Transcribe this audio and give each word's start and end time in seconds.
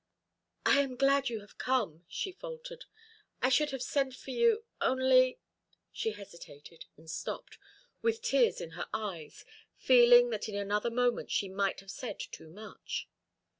"I 0.65 0.79
am 0.79 0.95
glad 0.95 1.29
you 1.29 1.41
have 1.41 1.59
come," 1.59 2.05
she 2.07 2.31
faltered. 2.31 2.85
"I 3.39 3.49
should 3.49 3.69
have 3.69 3.83
sent 3.83 4.15
for 4.15 4.31
you, 4.31 4.63
only" 4.81 5.37
she 5.91 6.13
hesitated, 6.13 6.85
and 6.97 7.07
stopped, 7.07 7.59
with 8.01 8.23
tears 8.23 8.59
in 8.59 8.71
her 8.71 8.87
eyes, 8.95 9.45
feeling 9.77 10.31
that 10.31 10.49
in 10.49 10.55
another 10.55 10.89
moment 10.89 11.29
she 11.29 11.49
might 11.49 11.81
have 11.81 11.91
said 11.91 12.19
too 12.19 12.49
much. 12.49 13.07